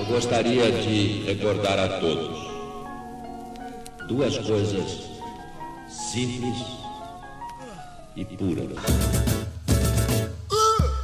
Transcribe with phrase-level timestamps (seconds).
[0.00, 2.38] Eu gostaria de recordar a todos
[4.08, 5.10] duas coisas
[5.90, 6.56] simples
[8.16, 8.70] e puras.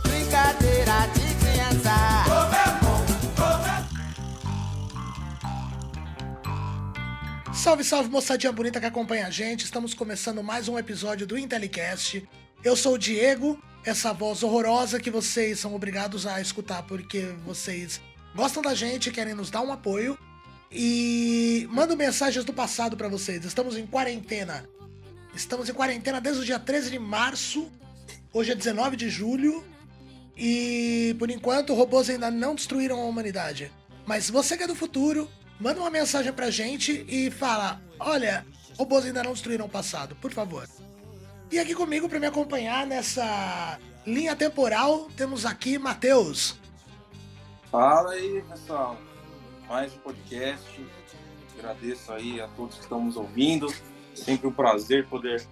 [0.03, 2.25] Brincadeira de criança.
[7.53, 9.67] Salve, salve moçadinha bonita que acompanha a gente.
[9.67, 12.27] Estamos começando mais um episódio do Intelicast.
[12.65, 18.01] Eu sou o Diego, essa voz horrorosa que vocês são obrigados a escutar porque vocês
[18.37, 20.17] gostam da gente, querem nos dar um apoio.
[20.71, 23.45] E mando mensagens do passado pra vocês.
[23.45, 24.69] Estamos em quarentena.
[25.35, 27.73] Estamos em quarentena desde o dia 13 de março.
[28.33, 29.65] Hoje é 19 de julho.
[30.37, 33.73] E por enquanto, robôs ainda não destruíram a humanidade.
[34.05, 38.45] Mas você que é do futuro, manda uma mensagem pra gente e fala: Olha,
[38.77, 40.69] robôs ainda não destruíram o passado, por favor.
[41.51, 46.57] E aqui comigo para me acompanhar nessa linha temporal, temos aqui Matheus.
[47.71, 48.97] Fala aí, pessoal.
[49.69, 50.87] Mais um podcast.
[51.59, 53.67] Agradeço aí a todos que estão nos ouvindo.
[54.15, 55.45] Sempre um prazer poder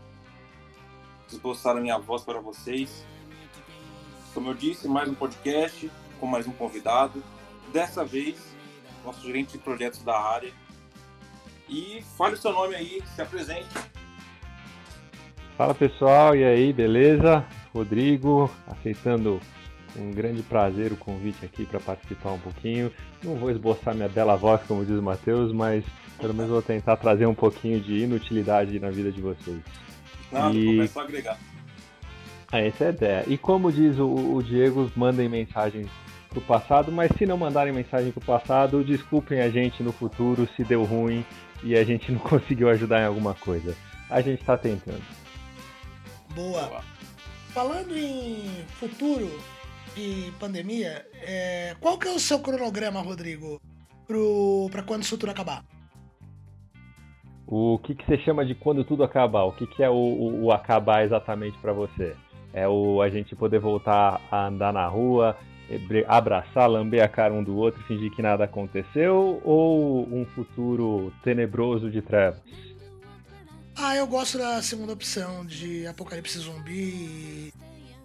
[1.30, 3.04] esboçar a minha voz para vocês.
[4.32, 5.90] Como eu disse, mais um podcast
[6.20, 7.22] com mais um convidado.
[7.72, 8.54] Dessa vez,
[9.04, 10.52] nosso gerente de projetos da área.
[11.68, 13.74] E fale o seu nome aí, se apresente.
[15.58, 17.44] Fala pessoal, e aí, beleza?
[17.72, 19.40] Rodrigo, aceitando
[19.96, 22.90] um grande prazer o convite aqui para participar um pouquinho.
[23.22, 25.84] Não vou esboçar minha bela voz, como diz o Matheus, mas
[26.18, 29.58] pelo menos vou tentar trazer um pouquinho de inutilidade na vida de vocês.
[30.30, 31.38] Nada, E- começo a agregar.
[32.52, 33.24] Ah, essa é a ideia.
[33.26, 34.06] E como diz o,
[34.36, 35.88] o Diego, mandem mensagens
[36.30, 40.62] pro passado, mas se não mandarem mensagem pro passado, desculpem a gente no futuro se
[40.64, 41.24] deu ruim
[41.62, 43.76] e a gente não conseguiu ajudar em alguma coisa.
[44.10, 45.02] A gente tá tentando.
[46.34, 46.62] Boa.
[46.66, 46.84] Boa.
[47.52, 49.30] Falando em futuro
[49.96, 53.60] e pandemia, é, qual que é o seu cronograma, Rodrigo,
[54.06, 55.64] pro, pra quando isso tudo acabar?
[57.46, 59.44] O que, que você chama de quando tudo acabar?
[59.44, 62.16] O que, que é o, o- o acabar exatamente pra você?
[62.52, 65.36] É o a gente poder voltar a andar na rua,
[65.70, 69.40] ebre- abraçar, lamber a cara um do outro e fingir que nada aconteceu?
[69.44, 72.40] Ou um futuro tenebroso de trevas?
[73.76, 77.52] Ah, eu gosto da segunda opção de apocalipse zumbi,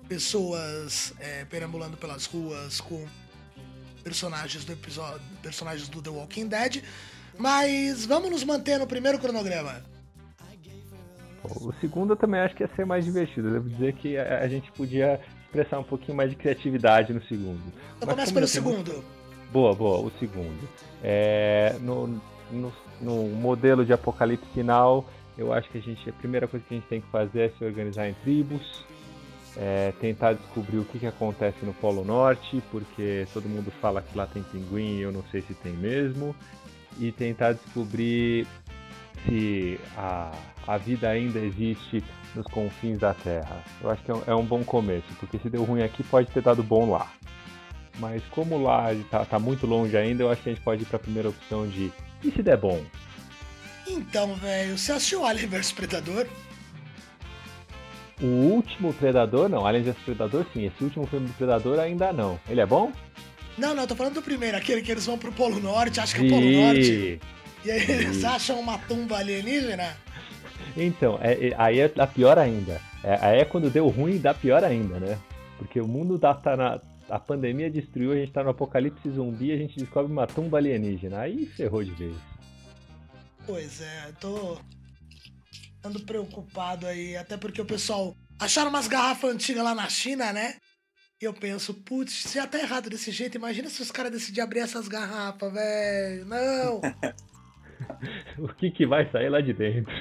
[0.10, 3.06] pessoas é, perambulando pelas ruas com
[4.04, 6.84] personagens do episódio, personagens do The Walking Dead.
[7.38, 9.82] Mas vamos nos manter no primeiro cronograma.
[11.62, 13.52] O segundo eu também acho que ia ser mais divertido.
[13.52, 17.62] Devo dizer que a, a gente podia expressar um pouquinho mais de criatividade no segundo.
[17.98, 19.06] Então Mas começa pelo muito- segundo.
[19.54, 20.68] Boa, boa, o segundo.
[21.04, 22.22] É, no,
[22.52, 26.74] no, no modelo de apocalipse final, eu acho que a gente a primeira coisa que
[26.74, 28.84] a gente tem que fazer é se organizar em tribos,
[29.58, 34.18] é, tentar descobrir o que, que acontece no Polo Norte, porque todo mundo fala que
[34.18, 36.36] lá tem pinguim e eu não sei se tem mesmo,
[37.00, 38.48] e tentar descobrir
[39.26, 40.32] se a,
[40.68, 42.04] a vida ainda existe
[42.36, 43.64] nos confins da Terra.
[43.82, 46.30] Eu acho que é um, é um bom começo, porque se deu ruim aqui, pode
[46.32, 47.12] ter dado bom lá.
[47.98, 50.86] Mas como lá tá, tá muito longe ainda, eu acho que a gente pode ir
[50.86, 51.92] pra primeira opção de
[52.24, 52.82] e se der bom?
[53.88, 56.28] Então, velho, você assistiu Alien vs Predador?
[58.22, 62.40] O último Predador, não, Alien vs Predador sim, esse último filme do Predador ainda não.
[62.50, 62.92] Ele é bom?
[63.58, 66.22] Não, não, tô falando do primeiro, aquele que eles vão pro Polo Norte, acho que
[66.22, 67.20] é o Polo Norte.
[67.66, 69.96] E aí eles acham uma tumba alienígena.
[70.78, 72.80] Então, é- é- aí é dá pior ainda.
[73.04, 75.18] É, aí é quando deu ruim, dá pior ainda, né?
[75.58, 76.80] Porque o mundo tá, tá na.
[77.10, 81.20] A pandemia destruiu, a gente tá no apocalipse zumbi, a gente descobre uma tumba alienígena.
[81.22, 82.16] Aí ferrou de vez.
[83.46, 84.58] Pois é, tô
[85.84, 90.56] ando preocupado aí, até porque o pessoal acharam umas garrafas antigas lá na China, né?
[91.22, 94.44] E eu penso, putz, se já tá errado desse jeito, imagina se os caras decidirem
[94.44, 96.26] abrir essas garrafas, velho.
[96.26, 96.82] Não,
[98.38, 99.94] O que, que vai sair lá de dentro?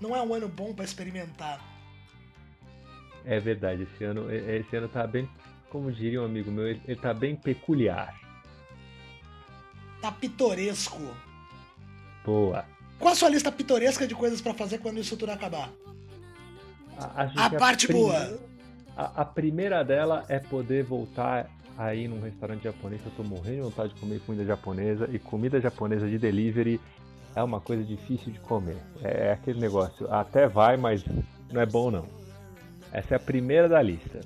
[0.00, 1.60] não é um ano bom pra experimentar.
[3.24, 5.28] É verdade, esse ano, esse ano tá bem,
[5.70, 8.14] como diria um amigo meu, ele, ele tá bem peculiar.
[10.00, 11.00] Tá pitoresco.
[12.24, 12.64] Boa.
[12.98, 15.70] Qual a sua lista pitoresca de coisas pra fazer quando isso tudo acabar?
[16.98, 18.38] A, A que parte prime- boa.
[18.96, 23.02] A, a primeira dela é poder voltar aí num restaurante japonês.
[23.04, 25.08] Eu tô morrendo de vontade de comer comida japonesa.
[25.12, 26.80] E comida japonesa de delivery
[27.34, 28.78] é uma coisa difícil de comer.
[29.02, 31.04] É, aquele negócio, até vai, mas
[31.52, 32.06] não é bom não.
[32.90, 34.20] Essa é a primeira da lista.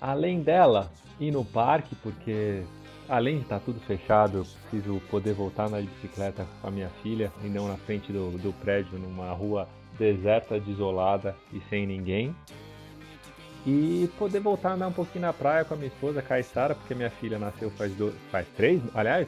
[0.00, 0.90] Além dela,
[1.20, 2.62] ir no parque, porque
[3.08, 7.32] além de estar tudo fechado, eu preciso poder voltar na bicicleta com a minha filha
[7.42, 9.68] e não na frente do, do prédio, numa rua
[9.98, 12.34] deserta, desolada e sem ninguém.
[13.66, 16.94] E poder voltar a andar um pouquinho na praia com a minha esposa, Caissara, porque
[16.94, 19.26] minha filha nasceu faz, dois, faz três, aliás.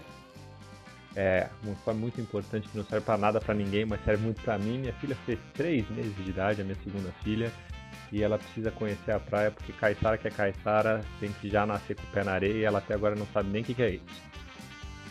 [1.17, 1.49] É,
[1.85, 4.79] foi muito importante, que não serve para nada para ninguém, mas serve muito para mim.
[4.79, 7.53] Minha filha fez três meses de idade, a minha segunda filha,
[8.13, 11.97] e ela precisa conhecer a praia, porque Caissara que é Caissara tem que já nascer
[11.97, 13.83] com o pé na areia e ela até agora não sabe nem o que, que
[13.83, 14.31] é isso.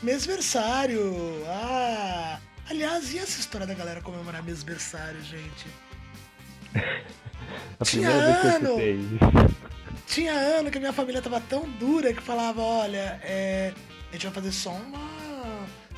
[0.03, 1.01] Mesversário!
[1.47, 2.39] Ah!
[2.69, 5.67] Aliás, e essa história da galera comemorar mesversário, gente?
[7.79, 8.77] a Tinha ano!
[10.05, 13.73] Tinha ano que a minha família tava tão dura que falava, olha, é,
[14.09, 15.09] a gente vai fazer só uma.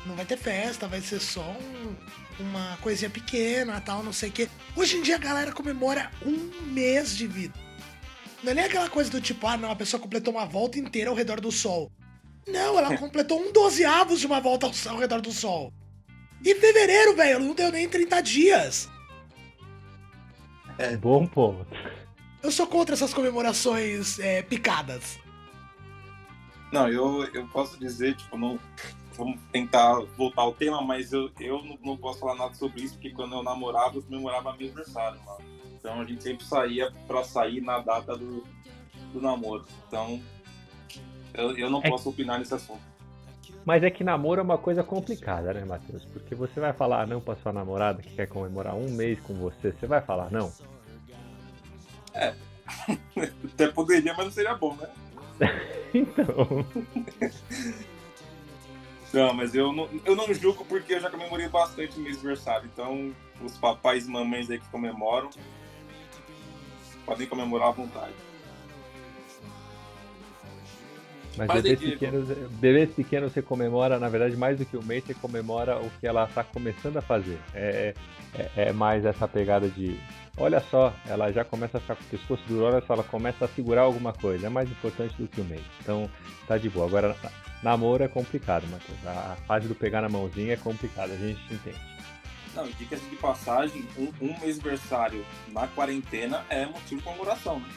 [0.04, 1.94] Não vai ter festa, vai ser só um,
[2.40, 4.48] uma coisinha pequena, tal, não sei o quê.
[4.74, 7.54] Hoje em dia a galera comemora um mês de vida.
[8.42, 11.10] Não é nem aquela coisa do tipo, ah, não, a pessoa completou uma volta inteira
[11.10, 11.90] ao redor do sol.
[12.46, 15.72] Não, ela completou um dozeavos de uma volta ao, ao redor do sol.
[16.44, 18.88] E fevereiro, velho, não deu nem 30 dias.
[20.78, 21.66] É bom ponto.
[22.42, 25.20] Eu sou contra essas comemorações é, picadas.
[26.72, 28.58] Não, eu, eu posso dizer, tipo, não.
[29.16, 32.94] Vamos tentar voltar ao tema, mas eu, eu não, não posso falar nada sobre isso,
[32.94, 35.40] porque quando eu namorava, eu comemorava meu aniversário, mano.
[35.78, 38.44] Então a gente sempre saía pra sair na data do,
[39.12, 39.64] do namoro.
[39.86, 40.20] Então,
[41.34, 42.80] eu, eu não é posso opinar nesse assunto.
[43.64, 46.04] Mas é que namoro é uma coisa complicada, né, Matheus?
[46.06, 49.72] Porque você vai falar não pra sua namorada que quer comemorar um mês com você,
[49.72, 50.52] você vai falar não?
[52.14, 52.34] É.
[53.52, 54.88] Até poderia, mas não seria bom, né?
[55.94, 56.66] então.
[59.12, 62.68] Não, mas eu não, eu não julgo porque eu já comemorei bastante o meu aniversário.
[62.72, 65.28] Então, os papais e mamães aí que comemoram
[67.04, 68.14] podem comemorar à vontade.
[71.36, 75.14] Mas, bebês pequenos, bebês pequenos você comemora, na verdade, mais do que o mês, você
[75.14, 77.38] comemora o que ela está começando a fazer.
[77.54, 77.94] É,
[78.34, 79.98] é, é, mais essa pegada de,
[80.36, 83.44] olha só, ela já começa a ficar com o pescoço duro, olha só, ela começa
[83.44, 84.46] a segurar alguma coisa.
[84.46, 85.62] É mais importante do que o mês.
[85.80, 86.08] Então,
[86.46, 86.86] tá de boa.
[86.86, 87.16] Agora,
[87.62, 88.98] namoro é complicado, Matheus.
[89.06, 91.80] A fase do pegar na mãozinha é complicada, a gente entende.
[92.54, 97.68] Não, dicas de passagem, um, um mês-versário na quarentena é motivo de comemoração, né?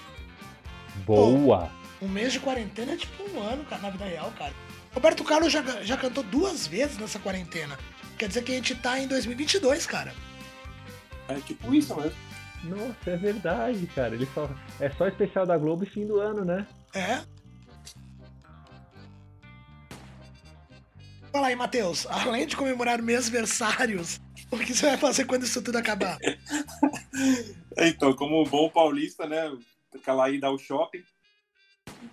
[1.06, 1.72] Boa!
[2.02, 4.54] Um mês de quarentena é tipo um ano, cara, na vida real, cara.
[4.94, 7.78] Roberto Carlos já, já cantou duas vezes nessa quarentena.
[8.18, 10.14] Quer dizer que a gente tá em 2022, cara.
[11.28, 12.18] É tipo isso mesmo.
[12.64, 14.16] Nossa, é verdade, cara.
[14.16, 14.50] Ele só,
[14.80, 16.66] é só especial da Globo e fim do ano, né?
[16.94, 17.22] É.
[21.36, 22.08] Fala aí, Matheus.
[22.08, 26.18] Além de comemorar mêsversários, o que você vai fazer quando isso tudo acabar?
[27.78, 29.54] então, como bom paulista, né?
[29.94, 31.04] Aquela ida ao shopping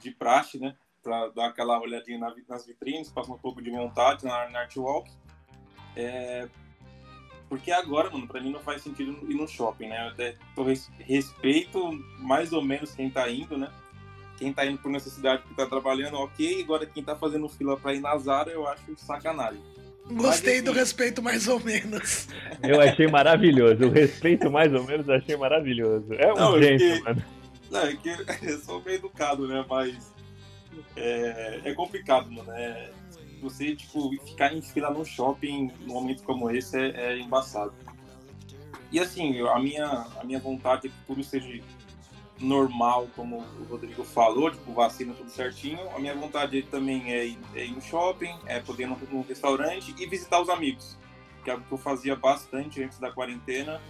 [0.01, 0.75] de praxe, né?
[1.05, 5.09] Para dar aquela olhadinha nas vitrines, passar um pouco de vontade na, na Artwalk.
[5.95, 6.49] É,
[7.49, 10.05] porque agora, mano, pra mim não faz sentido ir no shopping, né?
[10.05, 13.73] Eu até tô res, respeito mais ou menos quem tá indo, né?
[14.43, 16.63] Quem tá indo por necessidade que tá trabalhando, ok.
[16.65, 19.63] Agora quem tá fazendo fila pra ir na Zara, eu acho sacanagem.
[20.11, 22.27] Gostei Mas, do respeito mais ou menos.
[22.61, 23.87] Eu achei maravilhoso.
[23.87, 26.13] O respeito mais ou menos eu achei maravilhoso.
[26.15, 27.23] É um não, gente, mano.
[27.71, 28.09] Não, é que
[28.43, 29.65] eu sou meio educado, né?
[29.69, 30.13] Mas
[30.97, 32.51] é, é complicado, mano.
[32.51, 32.91] É,
[33.41, 37.73] você, tipo, ficar em fila num shopping num momento como esse é, é embaçado.
[38.91, 41.49] E assim, a minha, a minha vontade é que tudo seja
[42.43, 45.79] normal, como o Rodrigo falou, tipo, vacina tudo certinho.
[45.95, 49.23] A minha vontade também é ir, é ir no shopping, é poder ir num, num
[49.23, 50.99] restaurante e visitar os amigos.
[51.45, 53.81] Que é algo que eu fazia bastante antes da quarentena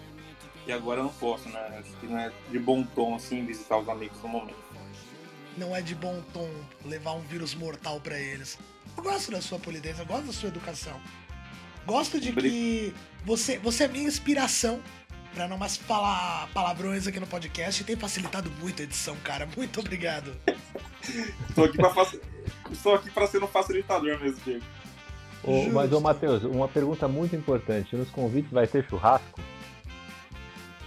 [0.66, 1.78] e agora eu não posso, né?
[1.78, 4.62] Acho que não é de bom tom, assim, visitar os amigos no momento.
[5.56, 6.48] Não é de bom tom
[6.84, 8.58] levar um vírus mortal para eles.
[8.96, 10.98] Eu gosto da sua polidez, eu gosto da sua educação.
[11.84, 12.94] Gosto de que
[13.24, 14.80] você, você é minha inspiração
[15.34, 19.48] para não mais falar palavrões aqui no podcast e tem facilitado muito a edição, cara.
[19.56, 20.36] Muito obrigado.
[21.48, 21.64] Estou
[22.94, 24.64] aqui para ser um facilitador mesmo, Diego.
[25.44, 27.96] Ô, mas, ô Matheus, uma pergunta muito importante.
[27.96, 29.40] Nos convites vai ter churrasco?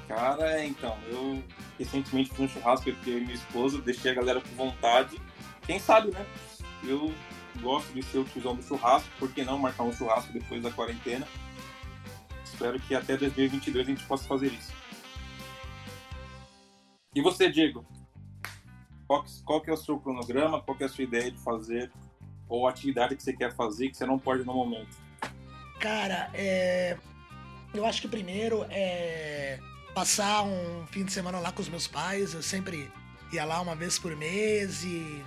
[0.08, 1.44] Cara, então, eu
[1.78, 5.20] recentemente fiz um churrasco aqui eu e minha esposa, deixei a galera com vontade.
[5.66, 6.26] Quem sabe, né?
[6.84, 7.12] Eu
[7.60, 10.72] gosto de ser o tiozão do churrasco, por que não marcar um churrasco depois da
[10.72, 11.28] quarentena?
[12.56, 14.74] Espero que até 2022 a gente possa fazer isso.
[17.14, 17.86] E você, Diego?
[19.06, 20.62] Qual, qual que é o seu cronograma?
[20.62, 21.92] Qual que é a sua ideia de fazer?
[22.48, 24.96] Ou atividade que você quer fazer que você não pode no momento?
[25.82, 26.98] Cara, é...
[27.74, 29.60] eu acho que primeiro é
[29.94, 32.34] passar um fim de semana lá com os meus pais.
[32.34, 32.90] Eu sempre
[33.34, 35.22] ia lá uma vez por mês e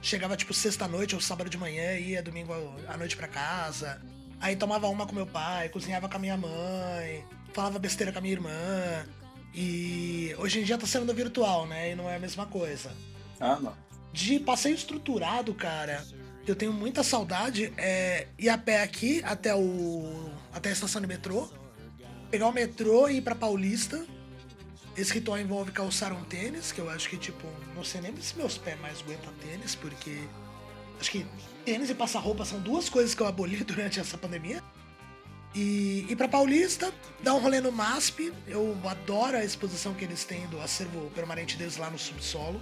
[0.00, 2.54] chegava tipo sexta-noite ou sábado de manhã, ia domingo
[2.88, 4.00] à noite para casa.
[4.40, 8.22] Aí tomava uma com meu pai, cozinhava com a minha mãe, falava besteira com a
[8.22, 9.06] minha irmã.
[9.54, 11.92] E hoje em dia tá sendo virtual, né?
[11.92, 12.90] E não é a mesma coisa.
[13.38, 13.74] Ah, não.
[14.12, 16.04] De passeio estruturado, cara,
[16.46, 21.06] eu tenho muita saudade é ir a pé aqui até o até a estação de
[21.06, 21.48] metrô,
[22.30, 24.04] pegar o metrô e ir pra Paulista.
[24.96, 28.36] Esse ritual envolve calçar um tênis, que eu acho que, tipo, não sei nem se
[28.36, 30.18] meus pés mais aguentam tênis, porque
[31.00, 31.24] acho que
[31.70, 34.60] tênis e passar roupa são duas coisas que eu aboli durante essa pandemia.
[35.54, 38.32] E ir pra Paulista, dar um rolê no MASP.
[38.46, 42.60] Eu adoro a exposição que eles têm do acervo permanente deles lá no subsolo.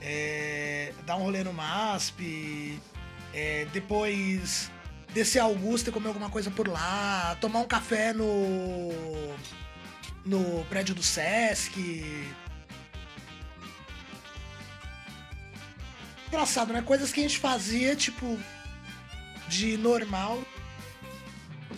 [0.00, 2.80] É, dar um rolê no MASP.
[3.34, 4.70] é, depois
[5.12, 7.36] descer a Augusta e comer alguma coisa por lá.
[7.38, 8.90] Tomar um café no.
[10.24, 11.74] no prédio do Sesc.
[16.28, 16.82] Engraçado, né?
[16.82, 18.38] Coisas que a gente fazia, tipo,
[19.48, 20.42] de normal.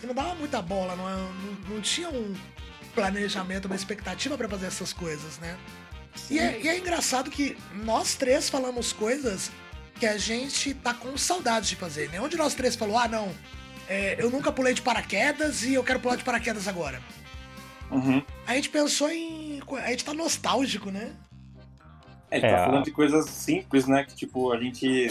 [0.03, 2.35] E não dava muita bola, não, não, não tinha um
[2.95, 5.57] planejamento, uma expectativa pra fazer essas coisas, né?
[6.31, 9.51] E é, e é engraçado que nós três falamos coisas
[9.99, 12.11] que a gente tá com saudades de fazer.
[12.11, 13.35] Nenhum de nós três falou, ah, não,
[13.89, 17.01] é, eu nunca pulei de paraquedas e eu quero pular de paraquedas agora.
[17.91, 18.23] Uhum.
[18.47, 19.61] A gente pensou em.
[19.83, 21.13] A gente tá nostálgico, né?
[22.31, 24.05] É, gente É, tá falando de coisas simples, né?
[24.05, 25.09] Que, tipo, a gente.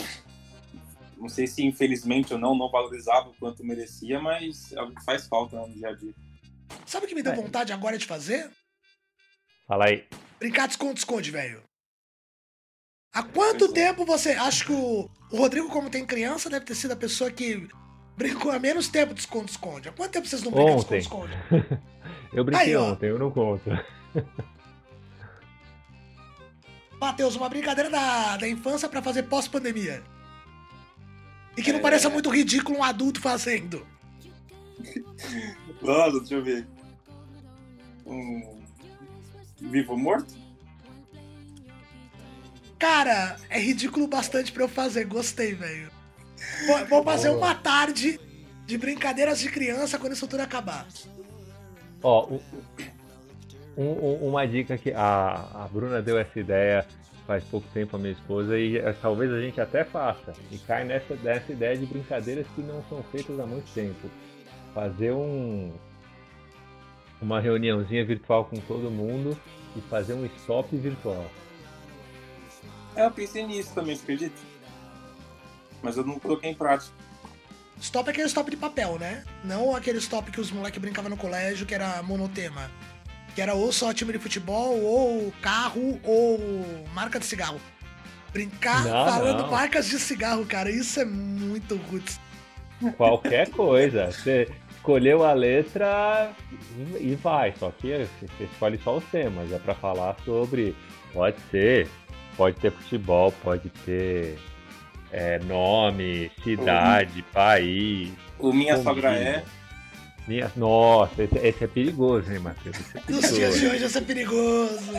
[1.17, 5.03] Não sei se infelizmente ou não, não valorizava o quanto merecia, mas é algo que
[5.03, 6.13] faz falta no dia a dia.
[6.85, 7.35] Sabe o que me deu É.
[7.35, 8.51] vontade agora de fazer?
[9.67, 10.05] Fala aí.
[10.39, 11.63] Brincar de esconde-esconde, velho.
[13.13, 13.71] Há quanto é.
[13.73, 14.33] tempo você.
[14.33, 17.67] Acho que o, o Rodrigo, como tem criança, deve ter sido a pessoa que
[18.15, 19.89] brincou há menos tempo de esconde-esconde.
[19.89, 21.33] Há quanto tempo vocês não brincam de esconde-esconde?
[22.31, 23.69] Eu brinquei Aí, ontem, eu não conto.
[26.99, 30.03] Matheus, uma brincadeira da, da infância pra fazer pós-pandemia.
[31.55, 31.81] E que não É.
[31.81, 33.85] pareça muito ridículo um adulto fazendo.
[35.81, 36.67] Nossa, deixa eu ver.
[38.05, 38.61] Um.
[39.59, 40.35] Vivo ou morto?
[42.79, 45.05] Cara, é ridículo bastante pra eu fazer.
[45.05, 45.89] Gostei, velho.
[46.67, 48.19] Vou, vou fazer uma tarde
[48.67, 50.87] de brincadeiras de criança quando isso tudo acabar.
[52.03, 52.39] Ó, um-
[53.77, 53.83] um-
[54.23, 56.85] um- uma dica que a, a Bruna deu essa ideia
[57.25, 60.85] faz pouco tempo a minha esposa e eh, talvez a gente até faça e cai
[60.85, 64.09] nessa, nessa ideia de brincadeiras que não são feitas há muito tempo.
[64.73, 65.73] Fazer um
[67.21, 69.37] uma reuniãozinha virtual com todo mundo
[69.75, 71.25] e fazer um stop virtual.
[72.95, 74.35] É, eu pensei nisso também, você acredita?
[75.81, 76.91] Mas eu não coloquei em prática.
[77.79, 79.23] Stop é aquele stop de papel, né?
[79.43, 82.71] Não aquele stop que os moleques brincavam no colégio, que era monotema.
[83.37, 87.61] Que era ou só time de futebol, ou carro, ou marca de cigarro.
[88.33, 89.51] Brincar Não, falando não.
[89.51, 92.19] marcas de cigarro, cara, isso é muito roots.
[92.97, 94.07] Qualquer coisa.
[94.07, 96.31] Você escolheu a letra
[96.99, 97.53] e vai.
[97.59, 99.51] Só que você escolhe só os temas.
[99.51, 100.75] É pra falar sobre.
[101.13, 101.87] Pode ser.
[102.35, 104.35] Pode ter futebol, pode ter
[105.11, 108.11] é, nome, cidade, país.
[108.39, 108.83] O Minha comida.
[108.83, 109.43] Sogra é.
[110.27, 110.51] Minha...
[110.55, 112.77] Nossa, esse, esse é perigoso, hein, Matheus?
[112.77, 114.91] Esse é Nos dias de hoje isso é perigoso.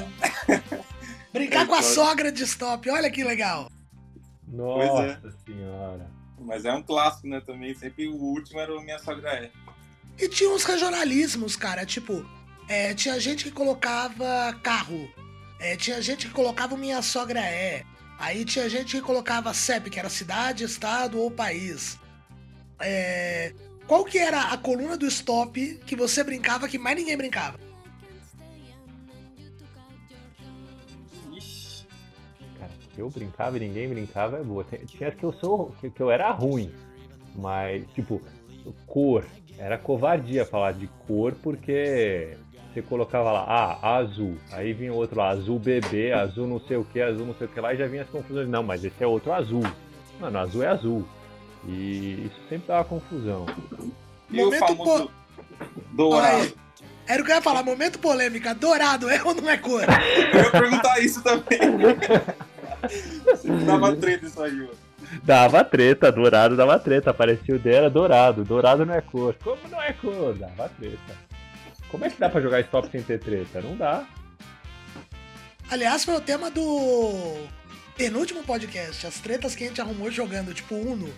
[1.32, 3.70] Brincar com a sogra de stop, olha que legal.
[4.46, 6.10] Nossa senhora.
[6.40, 7.42] Mas é um clássico, né?
[7.44, 7.74] Também.
[7.74, 9.50] Sempre o último era o Minha Sogra é.
[10.18, 12.24] E tinha uns regionalismos, cara, tipo,
[12.68, 15.08] é, tinha gente que colocava carro,
[15.60, 17.84] é, tinha gente que colocava o minha sogra é,
[18.18, 21.98] aí tinha gente que colocava CEP, que era cidade, estado ou país.
[22.80, 23.54] É,
[23.88, 27.58] qual que era a coluna do stop que você brincava que mais ninguém brincava?
[32.58, 34.64] Cara, que eu brincava e ninguém brincava é boa.
[34.86, 35.74] Tinha que eu sou.
[35.80, 36.70] Que, que eu era ruim.
[37.34, 38.20] Mas, tipo,
[38.86, 39.24] cor.
[39.56, 42.36] Era covardia falar de cor porque
[42.72, 44.36] você colocava lá, ah, azul.
[44.52, 47.50] Aí vinha outro lá, azul bebê, azul não sei o que, azul não sei o
[47.50, 48.48] que lá, e já vinha as confusões.
[48.48, 49.62] Não, mas esse é outro azul.
[50.20, 51.08] Mano, azul é azul.
[51.66, 53.46] E isso sempre dava confusão.
[54.30, 55.10] E o Momento famoso
[55.92, 56.42] dourado.
[56.42, 56.54] Aí,
[57.06, 59.82] era o que eu ia falar, momento polêmica, dourado é ou não é cor?
[60.34, 61.58] Eu ia perguntar isso também.
[63.64, 64.88] Dava treta isso aí, mano.
[65.22, 67.10] Dava treta, dourado dava treta.
[67.10, 68.44] Aparecia o dela, dourado.
[68.44, 69.34] Dourado não é cor.
[69.42, 70.34] Como não é cor?
[70.34, 71.28] Dava treta.
[71.90, 73.62] Como é que dá pra jogar stop sem ter treta?
[73.62, 74.06] Não dá.
[75.70, 77.46] Aliás, foi o tema do
[77.96, 81.08] penúltimo podcast, as tretas que a gente arrumou jogando, tipo Uno.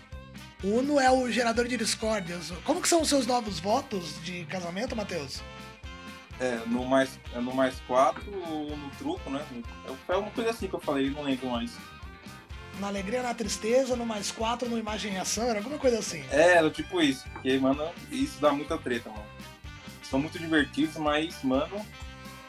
[0.62, 2.52] O Uno é o gerador de discórdias.
[2.64, 5.40] Como que são os seus novos votos de casamento, Matheus?
[6.38, 9.45] É, no mais, é no mais quatro ou no truco, né?
[10.09, 11.76] É uma coisa assim que eu falei, não lembro mais.
[12.79, 16.23] Na alegria, na tristeza, no mais quatro, no imagem e ação, era alguma coisa assim.
[16.31, 17.29] É, era tipo isso.
[17.31, 19.25] Porque, mano, isso dá muita treta, mano.
[20.02, 21.85] São muito divertidos, mas, mano,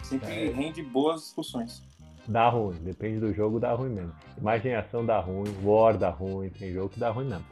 [0.03, 0.51] sempre É.
[0.51, 1.81] rende boas discussões.
[2.27, 4.13] Dá ruim, depende do jogo, dá ruim mesmo.
[4.37, 7.45] Imaginação dá ruim, War dá ruim, tem jogo que dá ruim mesmo.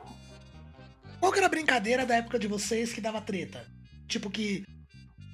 [1.20, 3.66] Qual que era a brincadeira da época de vocês que dava treta?
[4.08, 4.64] Tipo que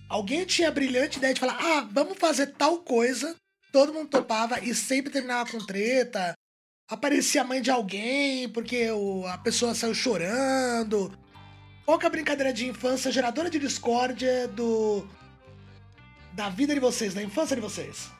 [0.09, 3.35] alguém tinha a brilhante ideia de falar, ah, vamos fazer tal coisa,
[3.71, 6.33] todo mundo topava e sempre terminava com treta.
[6.89, 11.11] Aparecia a mãe de alguém porque o- a pessoa saiu chorando.
[11.85, 15.07] Qual que é a brincadeira de infância geradora de discórdia do.
[16.33, 18.11] da vida de vocês, da infância de vocês?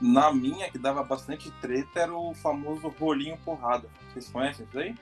[0.00, 3.88] Na minha, que dava bastante treta, era o famoso rolinho porrada.
[4.12, 4.94] Vocês conhecem isso aí?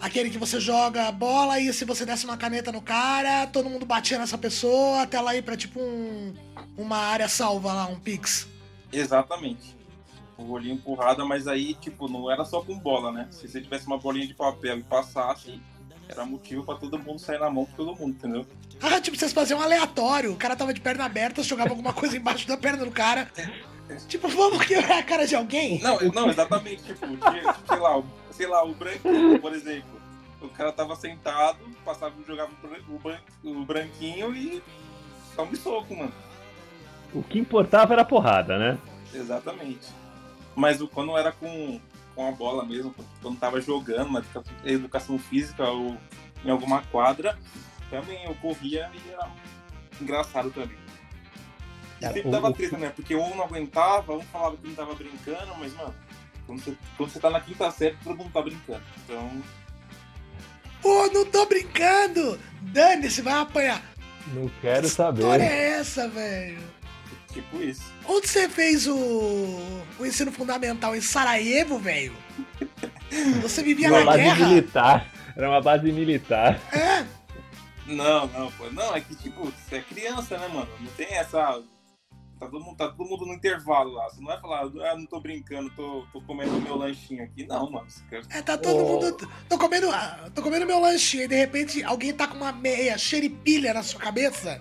[0.00, 3.68] Aquele que você joga a bola e se você desse uma caneta no cara, todo
[3.68, 6.34] mundo batia nessa pessoa até ela ir pra tipo um,
[6.76, 8.48] uma área salva lá, um pix.
[8.90, 9.76] Exatamente.
[10.38, 13.28] O rolinho porrada, mas aí, tipo, não era só com bola, né?
[13.30, 15.60] Se você tivesse uma bolinha de papel e passasse,
[16.08, 18.46] era motivo pra todo mundo sair na mão com todo mundo, entendeu?
[18.80, 20.32] Ah, tipo, vocês faziam um aleatório.
[20.32, 23.30] O cara tava de perna aberta, jogava alguma coisa embaixo da perna do cara.
[24.08, 25.80] Tipo, vamos quebrar a cara de alguém?
[25.80, 30.00] Não, não, exatamente, tipo, tinha, sei lá, o, sei lá, o branquinho, por exemplo.
[30.40, 34.62] O cara tava sentado, passava, jogava o bran- o, bran- o branquinho e
[35.36, 36.12] toma soco, mano.
[37.12, 38.78] O que importava era a porrada, né?
[39.12, 39.88] Exatamente.
[40.56, 41.78] Mas o- quando era com,
[42.14, 45.96] com a bola mesmo, quando tava jogando educa- educação física ou
[46.44, 47.38] em alguma quadra,
[47.90, 49.28] também eu corria e era
[50.00, 50.78] engraçado também.
[52.00, 52.92] Cara, sempre o- dava o- treta, né?
[52.94, 55.94] Porque um não aguentava, um falava que não tava brincando, mas, mano,
[56.46, 58.82] quando você, quando você tá na quinta série, todo mundo tá brincando.
[59.04, 59.30] Então,
[60.82, 62.40] Pô, não tô brincando!
[62.62, 63.82] Dane-se, vai apanhar.
[64.28, 65.42] Não quero Que história saber.
[65.42, 66.58] é essa, velho?
[67.32, 67.84] tipo isso.
[68.06, 68.96] Onde você fez o,
[69.98, 70.96] o ensino fundamental?
[70.96, 72.12] Em Sarajevo, velho?
[73.42, 74.48] Você vivia Uma na base guerra?
[74.48, 75.06] militar.
[75.36, 76.58] Era uma base militar.
[76.72, 77.04] É,
[77.86, 78.70] Não, não, pô.
[78.70, 80.68] Não, é que, tipo, você é criança, né, mano?
[80.80, 81.62] Não tem essa.
[82.40, 84.08] Tá todo mundo, tá todo mundo no intervalo lá.
[84.08, 87.46] Você não vai falar, ah, não tô brincando, tô, tô comendo meu lanchinho aqui.
[87.46, 87.84] Não, mano.
[87.86, 88.22] Você quer...
[88.30, 88.88] é, tá todo Ô.
[88.88, 89.14] mundo.
[89.46, 92.96] Tô comendo, ah, tô comendo meu lanchinho e de repente alguém tá com uma meia
[92.96, 94.58] xeripilha na sua cabeça.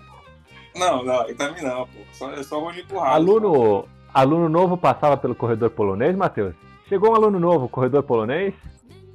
[0.75, 1.99] Não, não, aí também não, pô.
[2.11, 3.15] Só, é só rolinho empurrado.
[3.15, 6.53] Aluno, aluno novo passava pelo corredor polonês, Matheus?
[6.89, 8.53] Chegou um aluno novo, corredor polonês?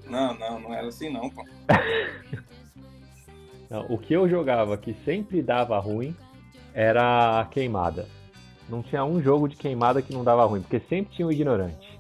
[0.07, 1.45] Não, não, não era assim não, pô.
[3.71, 6.15] Não, o que eu jogava que sempre dava ruim
[6.73, 8.07] era a queimada.
[8.75, 11.99] Não tinha um jogo de queimada que não dava ruim, porque sempre tinha um ignorante.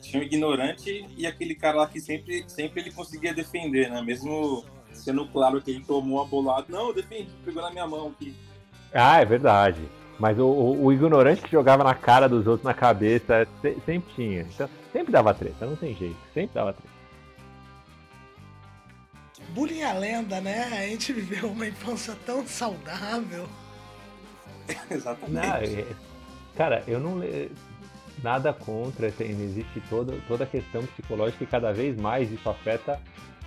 [0.00, 4.00] Tinha um ignorante e aquele cara lá que sempre, sempre ele conseguia defender, né?
[4.00, 6.64] Mesmo sendo claro que ele tomou a bolada.
[6.70, 8.34] Não, eu defendi, pegou na minha mão aqui.
[8.94, 9.80] Ah, é verdade.
[10.18, 14.12] Mas o, o- o ignorante que jogava na cara dos outros, na cabeça, se- sempre
[14.14, 14.40] tinha.
[14.40, 16.16] Então, sempre dava treta, não tem jeito.
[16.32, 16.88] Sempre dava treta.
[19.50, 20.64] Bullying é a lenda, né?
[20.72, 23.46] A gente viveu uma infância tão saudável.
[24.90, 25.32] Exatamente.
[25.32, 25.86] Não, é-
[26.56, 27.18] cara, eu não.
[27.18, 27.50] le-
[28.22, 33.00] Nada contra, tem, existe toda, toda a questão psicológica e cada vez mais isso afeta,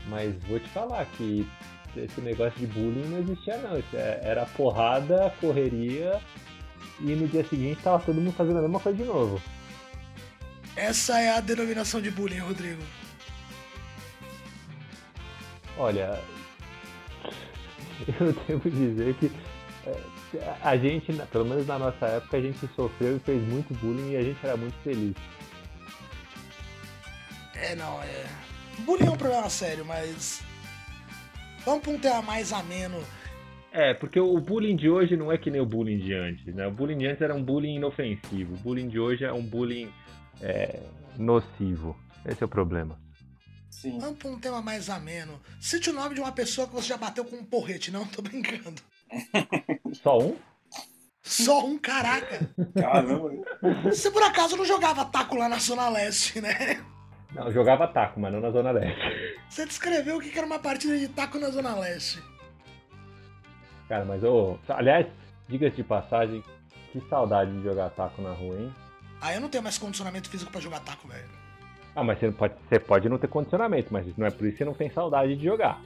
[0.08, 1.46] mas vou te falar que
[1.94, 3.76] esse negócio de bullying não existia não.
[3.76, 6.22] É- era porrada, correria
[7.02, 9.42] e no dia seguinte tava todo mundo fazendo a mesma coisa de novo.
[10.74, 12.82] Essa é a denominação de bullying, Rodrigo.
[15.78, 16.18] Olha,
[18.22, 19.30] eu devo dizer que
[19.86, 20.00] é,
[20.62, 24.18] a gente, pelo menos na nossa época, a gente sofreu e fez muito bullying e
[24.18, 25.16] a gente era muito feliz.
[27.56, 28.26] É, não, é.
[28.80, 30.42] Bullying é um problema sério, mas.
[31.64, 33.04] Vamos pra um tema mais ameno.
[33.72, 36.68] É, porque o bullying de hoje não é que nem o bullying de antes, né?
[36.68, 38.56] O bullying de antes era um bullying inofensivo.
[38.56, 39.90] O bullying de hoje é um bullying
[40.42, 40.80] é,
[41.18, 41.98] nocivo.
[42.26, 43.00] Esse é o problema.
[43.70, 43.98] Sim.
[44.00, 45.40] Vamos pra um tema mais ameno.
[45.60, 47.92] Cite o nome de uma pessoa que você já bateu com um porrete.
[47.92, 48.82] Não, tô brincando.
[49.94, 50.36] Só um?
[51.22, 52.50] Só um caraca.
[52.80, 53.32] Caramba.
[53.86, 56.84] Você por acaso não jogava taco lá na Zona Leste, né?
[57.34, 59.00] Não, eu jogava taco, mas não na Zona Leste.
[59.50, 62.22] Você descreveu o que era uma partida de taco na Zona Leste.
[63.88, 64.58] Cara, mas ô.
[64.70, 65.08] Aliás,
[65.48, 66.44] diga-se de passagem,
[66.92, 68.74] que saudade de jogar taco na rua, hein?
[69.22, 71.30] Ah, eu não tenho mais condicionamento físico pra jogar taco, velho.
[71.96, 74.54] Ah, mas você não pode, você pode não ter condicionamento, mas não é por isso
[74.54, 75.80] que você não tem saudade de jogar.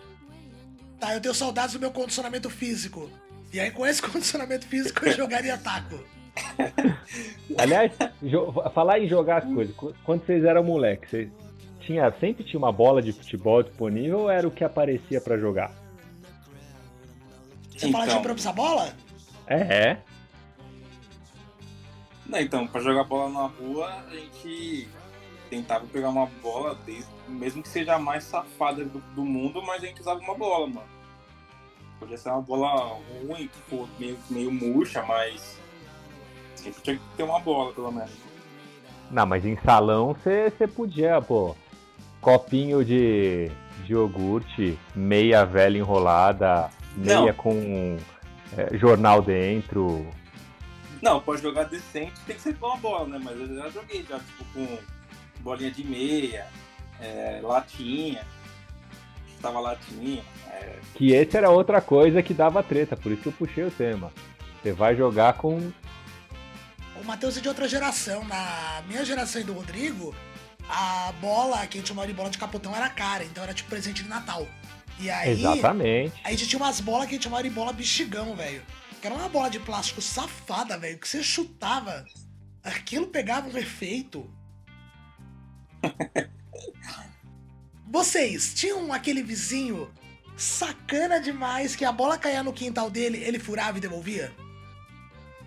[1.00, 3.10] Tá, eu tenho saudades do meu condicionamento físico.
[3.54, 6.00] E aí, com esse condicionamento físico, eu jogaria taco.
[7.58, 7.92] Aliás,
[8.74, 11.30] falar em jogar as coisas, qu- quando vocês eram moleque, vocês
[11.82, 15.72] tinha, sempre tinha uma bola de futebol disponível ou era o que aparecia pra jogar?
[17.78, 18.20] Você fala de Então.
[18.22, 18.94] improvisa bola?
[19.48, 19.56] É,
[19.90, 19.98] é.
[22.26, 24.88] Não, então, pra jogar bola na rua, a gente
[25.56, 29.82] tentava pegar uma bola, desde, mesmo que seja a mais safada do, do mundo, mas
[29.84, 30.88] a gente usava uma bola, mano.
[31.98, 35.58] Podia ser uma bola ruim, tipo, meio, meio murcha, mas
[36.56, 38.12] sempre tinha que ter uma bola, pelo menos.
[39.10, 41.56] Não, mas em salão você podia, pô.
[42.20, 43.50] Copinho de,
[43.86, 47.34] de iogurte, meia velha enrolada, meia Não.
[47.34, 47.98] com
[48.58, 50.06] é, jornal dentro.
[51.02, 53.22] Não, pode jogar decente, tem que ser com a bola, né?
[53.24, 54.95] Mas eu já joguei já, tipo, com
[55.46, 56.48] bolinha de meia,
[57.00, 58.26] é, latinha,
[59.32, 60.24] chutava latinha.
[60.50, 63.70] é, Que esse era outra coisa que dava treta, por isso que eu puxei o
[63.70, 64.12] tema.
[64.62, 65.72] Você vai jogar com.
[67.00, 68.26] O Matheus é de outra geração.
[68.26, 70.16] Na minha geração e do Rodrigo,
[70.68, 73.24] a bola, que a gente chamava de bola de capotão, era cara.
[73.24, 74.48] Então era tipo presente de Natal.
[75.00, 76.14] E aí, Exatamente.
[76.24, 78.64] a gente tinha umas bolas que a gente chamava de bola bexigão, velho.
[79.00, 80.98] Que era uma bola de plástico safada, velho.
[80.98, 82.04] Que você chutava,
[82.64, 84.28] aquilo pegava um efeito.
[87.88, 89.90] Vocês tinham aquele vizinho
[90.36, 94.32] sacana demais que a bola caía no quintal dele, ele furava e devolvia?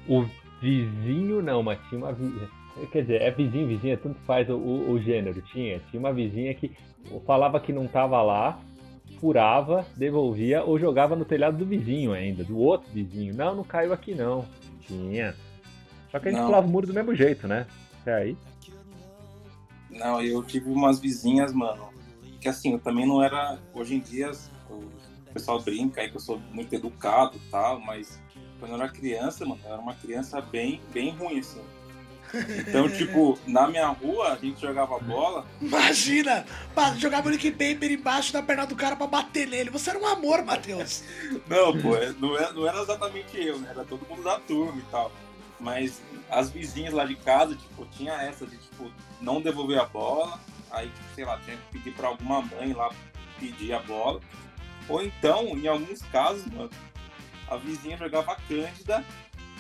[0.08, 0.24] O
[0.60, 2.48] vizinho não, mas tinha uma vizinha.
[2.92, 5.42] Quer dizer, é vizinho, vizinha, tanto faz o, o, o gênero.
[5.42, 5.80] Tinha.
[5.90, 6.72] Tinha uma vizinha que
[7.26, 8.58] falava que não tava lá,
[9.20, 13.34] furava, devolvia ou jogava no telhado do vizinho ainda, do outro vizinho.
[13.34, 14.46] Não, não caiu aqui não.
[14.86, 15.34] Tinha.
[16.10, 16.46] Só que a gente Não.
[16.46, 17.66] pulava o muro do mesmo jeito, né?
[18.00, 18.36] Até aí.
[19.98, 21.88] Não, eu tive umas vizinhas, mano,
[22.40, 23.58] que assim, eu também não era.
[23.74, 24.30] Hoje em dia
[24.70, 24.90] o
[25.32, 28.20] pessoal brinca aí que eu sou muito educado e tal, mas
[28.58, 31.62] quando eu era criança, mano, eu era uma criança bem, bem ruim, assim.
[32.58, 36.44] Então, tipo, na minha rua a gente jogava bola, Imagina!
[36.98, 39.70] Jogava o Lick Paper embaixo da perna do cara pra bater nele.
[39.70, 41.02] Você era um amor, Matheus.
[41.48, 43.68] Não, pô, é- não era, não era exatamente eu, né?
[43.70, 45.10] Era todo mundo da turma e tal.
[45.60, 50.38] Mas as vizinhas lá de casa, tipo, tinha essa de, tipo, não devolver a bola.
[50.70, 52.90] Aí, tipo, sei lá, tinha que pedir pra alguma mãe lá
[53.40, 54.20] pedir a bola.
[54.88, 56.70] Ou então, em alguns casos, mano,
[57.48, 59.04] a vizinha jogava cândida,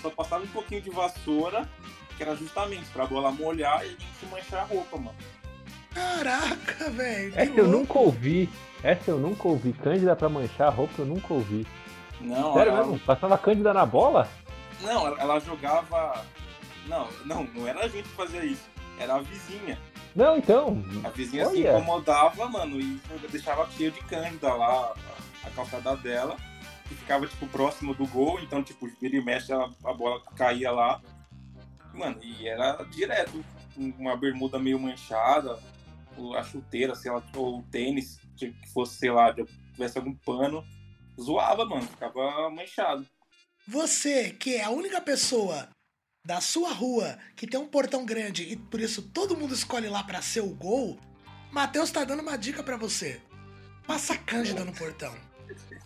[0.02, 1.68] só passava um pouquinho de vassoura,
[2.16, 5.16] que era justamente pra bola molhar e a gente manchar a roupa, mano.
[5.94, 7.32] Caraca, velho.
[7.34, 7.78] Essa eu louco.
[7.78, 8.48] nunca ouvi.
[8.82, 9.72] Essa eu nunca ouvi.
[9.72, 11.66] Cândida pra manchar a roupa eu nunca ouvi.
[12.20, 12.98] Não, Sério ela- mesmo?
[13.00, 14.28] Passava cândida na bola?
[14.80, 16.24] Não, ela jogava.
[16.88, 18.68] Não, não, não era a gente que fazia isso.
[18.98, 19.78] Era a vizinha.
[20.16, 20.82] Não, então.
[21.04, 21.70] A vizinha se Olha.
[21.70, 24.94] incomodava, mano, e deixava cheio de cândida lá
[25.44, 26.36] a, a calçada dela.
[26.88, 28.40] Que ficava, tipo, próximo do gol.
[28.40, 31.00] Então, tipo, vira e mexe, a, a bola caía lá.
[31.92, 33.44] Mano, e era direto.
[33.76, 35.58] Uma bermuda meio manchada,
[36.36, 39.32] a chuteira, sei lá, ou o tênis, que fosse, sei lá,
[39.72, 40.64] tivesse algum pano.
[41.20, 43.06] Zoava, mano, ficava manchado.
[43.66, 45.68] Você, que é a única pessoa
[46.28, 50.04] da sua rua que tem um portão grande e por isso todo mundo escolhe lá
[50.04, 50.98] pra ser o gol,
[51.50, 53.18] Matheus tá dando uma dica pra você.
[53.86, 55.14] Passa cândida no portão.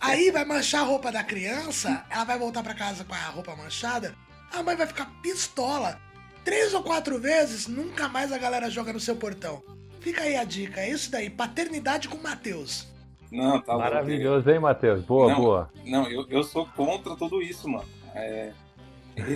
[0.00, 3.54] Aí vai manchar a roupa da criança, ela vai voltar pra casa com a roupa
[3.54, 4.16] manchada,
[4.52, 6.00] a mãe vai ficar pistola.
[6.44, 9.62] Três ou quatro vezes, nunca mais a galera joga no seu portão.
[10.00, 12.88] Fica aí a dica, é isso daí, paternidade com Matheus.
[13.30, 13.78] Não, tá.
[13.78, 15.04] Maravilhoso, hein, Matheus?
[15.04, 15.36] Boa, Não.
[15.36, 15.70] boa.
[15.84, 17.88] Não, eu, eu sou contra tudo isso, mano.
[18.12, 18.52] É...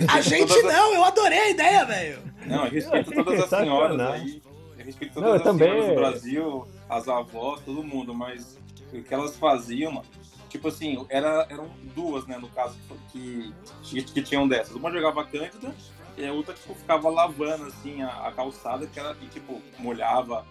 [0.07, 2.19] A gente não, eu adorei a ideia, velho.
[2.45, 4.41] Não, eu respeito Eu todas as senhoras aí.
[4.77, 5.69] Eu respeito Não, todas eu as também.
[5.69, 8.57] senhoras do Brasil, as avós, todo mundo, mas
[8.93, 10.05] o que elas faziam, mano,
[10.49, 12.77] tipo assim, era, eram duas, né, no caso,
[13.11, 14.73] que, que, que tinham dessas.
[14.75, 15.75] Uma jogava cândida
[16.17, 20.45] e a outra, tipo, ficava lavando, assim, a, a calçada, que era, e, tipo, molhava,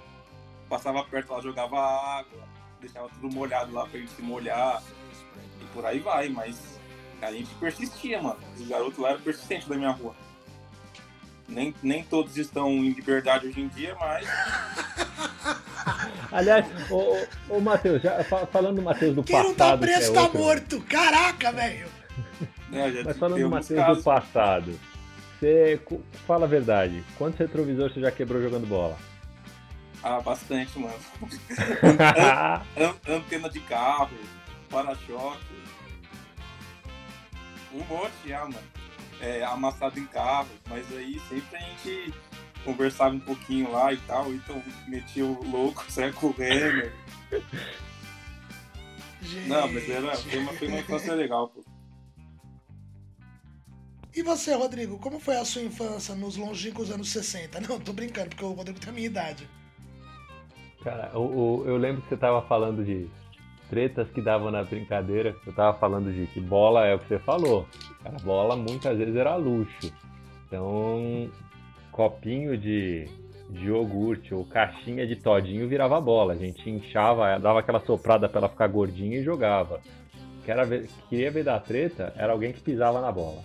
[0.69, 2.41] passava perto, ela jogava água,
[2.81, 4.83] deixava tudo molhado lá pra gente se molhar,
[5.61, 6.76] e por aí vai, mas
[7.23, 8.39] a gente persistia, mano.
[8.59, 10.15] Os garotos lá eram persistentes da minha rua.
[11.49, 14.27] Nem, nem todos estão em liberdade hoje em dia, mas
[16.33, 17.27] Aliás, ô, ô,
[17.57, 19.79] ô Matheus, já fa- falando do Matheus do Quem não tá passado.
[19.81, 20.81] que preso é tá outro- morto.
[20.83, 21.87] Caraca, velho.
[22.69, 24.05] né, já Mas falando do Matheus do casos.
[24.05, 24.81] passado,
[25.39, 25.81] você
[26.27, 27.05] fala a verdade.
[27.17, 28.97] Quantos retrovisores você já quebrou jogando bola?
[30.03, 30.95] Ah, bastante, mano.
[32.77, 34.11] An- Antena de carro,
[34.69, 35.57] para-choque.
[37.77, 38.59] Um monte já, mano.
[39.21, 42.15] É, amassado em carro, mas aí sempre a gente
[42.65, 46.91] conversava um pouquinho lá e tal, então metia o louco, saia correndo.
[49.23, 49.49] Gente.
[49.49, 51.65] Não, mas era, foi, uma, foi uma infância legal, pô.
[54.15, 57.61] E você, Rodrigo, como foi a sua infância nos longínquos anos 60?
[57.61, 59.49] Não, tô brincando, porque o Rodrigo tem a minha idade.
[60.83, 63.09] Cara, o- eu lembro que você tava falando de
[63.69, 65.35] tretas que davam na brincadeira.
[65.47, 67.67] Eu tava falando de que bola é o que você falou.
[68.03, 69.93] Cara, bola muitas vezes era luxo.
[70.47, 71.31] Então,
[71.91, 73.09] copinho de,
[73.51, 76.35] de iogurte ou caixinha de todinho virava bola.
[76.35, 79.81] A gente inchava, dava aquela soprada pra ela ficar gordinha e jogava.
[80.45, 83.43] queria ver, queria ver da treta era alguém que pisava na bola.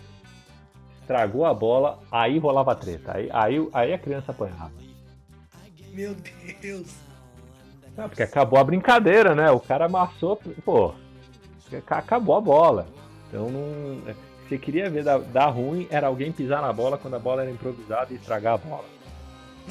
[1.02, 3.18] Estragou a bola, aí rolava treta.
[3.18, 4.72] Aí, aí, aí a criança apanhava.
[5.94, 6.16] Meu
[6.62, 7.11] Deus.
[8.02, 9.52] Não, porque acabou a brincadeira, né?
[9.52, 10.96] O cara amassou, pô,
[11.88, 12.88] acabou a bola.
[13.28, 14.10] Então não.
[14.10, 14.16] É,
[14.50, 17.52] você queria ver dar, dar ruim, era alguém pisar na bola quando a bola era
[17.52, 18.86] improvisada e estragar a bola.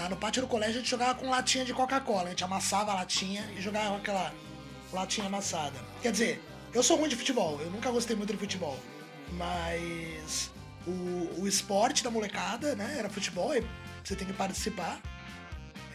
[0.08, 2.26] No pátio do colégio a gente jogava com latinha de Coca-Cola.
[2.26, 4.32] A gente amassava a latinha e jogava aquela
[4.92, 5.74] latinha amassada.
[6.00, 6.40] Quer dizer,
[6.72, 8.78] eu sou ruim de futebol, eu nunca gostei muito de futebol.
[9.32, 10.52] Mas
[10.86, 13.66] o, o esporte da molecada, né, era futebol, e
[14.04, 15.00] você tem que participar.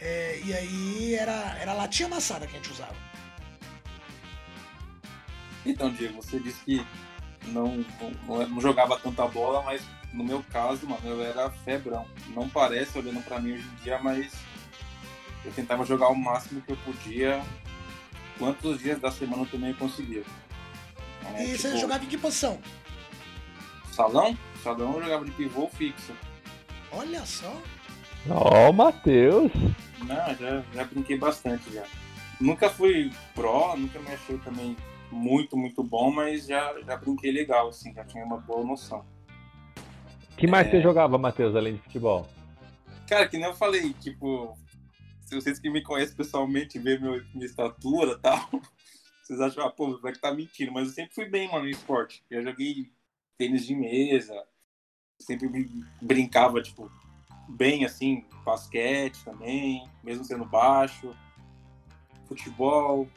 [0.08, 2.96] É, e aí era, era latinha amassada que a gente usava.
[5.66, 6.86] Então, Diego, você disse que
[7.48, 7.84] não,
[8.28, 9.82] não, não jogava tanta bola, mas
[10.14, 12.06] no meu caso, mano, eu era febrão.
[12.28, 14.32] Não parece olhando para mim hoje em dia, mas
[15.44, 17.44] eu tentava jogar o máximo que eu podia,
[18.38, 20.24] quantos dias da semana eu também conseguia.
[21.34, 22.62] É, e tipo, você jogava em que posição?
[23.92, 24.38] Salão?
[24.64, 26.14] Salão eu jogava de pivô fixo.
[26.92, 27.60] Olha só.
[28.30, 29.52] Ó, oh, Matheus!
[30.00, 31.84] Não, já, já brinquei bastante já.
[32.42, 34.76] Nunca fui pro, nunca me achei também
[35.12, 39.06] muito, muito bom, mas já, já brinquei legal, assim, já tinha uma boa noção.
[40.38, 40.72] que mais é...
[40.72, 42.28] você jogava, Matheus, além de futebol?
[43.08, 44.58] Cara, que nem eu falei, tipo,
[45.22, 48.50] se vocês que me conhecem pessoalmente, vê meu, minha estatura e tal,
[49.22, 51.70] vocês acham, ah, pô, vai que tá mentindo, mas eu sempre fui bem, mano, no
[51.70, 52.24] esporte.
[52.30, 52.92] Eu joguei
[53.38, 54.36] tênis de mesa,
[55.20, 55.48] sempre
[56.02, 56.92] brincava, tipo,
[57.48, 61.16] bem assim, basquete também, mesmo sendo baixo,
[62.28, 63.08] futebol,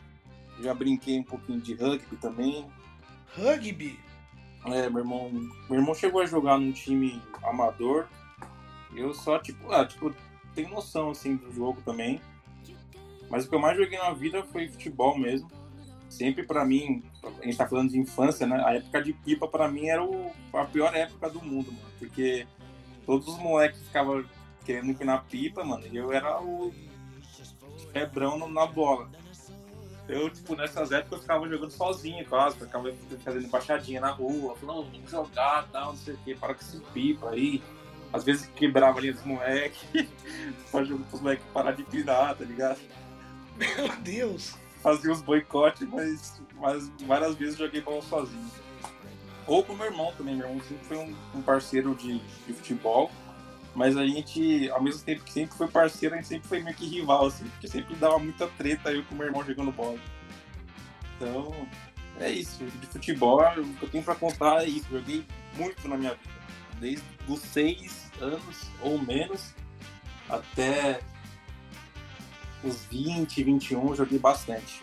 [0.60, 2.66] já brinquei um pouquinho de rugby também.
[3.36, 3.98] Rugby?
[4.66, 8.08] É, meu irmão, meu irmão chegou a jogar num time amador.
[8.94, 10.14] Eu só, tipo, ah, tipo,
[10.54, 12.20] tenho noção assim do jogo também.
[13.30, 15.48] Mas o que eu mais joguei na vida foi futebol mesmo.
[16.08, 18.62] Sempre para mim, a gente tá falando de infância, né?
[18.64, 22.46] A época de pipa para mim era o, a pior época do mundo, mano, porque
[23.08, 24.22] todos os moleques ficavam
[24.66, 26.74] querendo empinar pipa, mano, e eu era o
[27.90, 29.08] febrão na bola.
[30.06, 32.92] Eu, tipo, nessas épocas eu ficava jogando sozinho quase, ficava
[33.24, 36.60] fazendo embaixadinha na rua, falando, não, vamos jogar, tal, não sei o quê, para com
[36.60, 37.62] esse pipa aí.
[38.12, 39.80] Às vezes quebrava ali dos moleques,
[40.70, 42.80] jogar os moleques parar de pirar, tá ligado?
[43.56, 44.54] Meu Deus!
[44.82, 48.67] Fazia uns boicotes, mas, mas várias vezes joguei bola sozinho.
[49.48, 53.10] Ou com meu irmão também, meu irmão sempre foi um, um parceiro de, de futebol
[53.78, 56.74] mas a gente, ao mesmo tempo que sempre foi parceiro, a gente sempre foi meio
[56.74, 59.96] que rival, assim, porque sempre dava muita treta eu com meu irmão jogando bola.
[61.16, 61.54] Então,
[62.18, 62.64] é isso.
[62.64, 64.86] De futebol, o que eu tenho pra contar é isso.
[64.90, 66.38] Joguei muito na minha vida.
[66.80, 69.54] Desde os seis anos ou menos
[70.28, 71.00] até
[72.64, 74.82] os 20, 21, joguei bastante.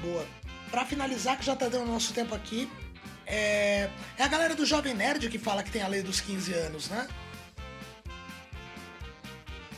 [0.00, 0.24] Boa.
[0.72, 2.68] Pra finalizar, que já tá dando nosso tempo aqui,
[3.26, 6.54] é, é a galera do Jovem Nerd que fala que tem a lei dos 15
[6.54, 7.06] anos, né?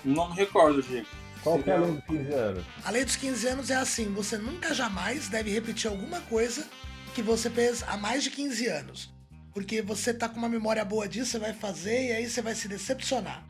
[0.05, 1.09] Não me recordo, Diego.
[1.43, 2.65] Qual que é a lei dos 15 anos?
[2.85, 6.65] A lei dos 15 anos é assim: você nunca jamais deve repetir alguma coisa
[7.13, 9.15] que você fez há mais de 15 anos.
[9.53, 12.55] Porque você tá com uma memória boa disso, você vai fazer e aí você vai
[12.55, 13.45] se decepcionar.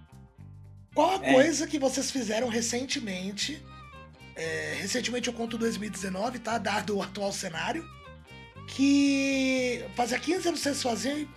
[0.94, 1.34] Qual a é.
[1.34, 3.62] coisa que vocês fizeram recentemente?
[4.36, 6.58] É, recentemente eu conto 2019, tá?
[6.58, 7.88] Dado o atual cenário
[8.66, 11.28] que fazia 15 anos faziam e,